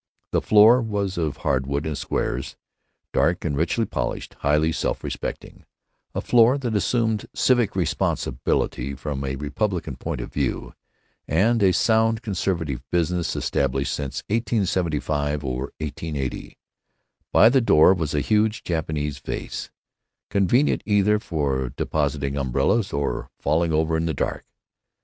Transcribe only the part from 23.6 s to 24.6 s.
over in the dark.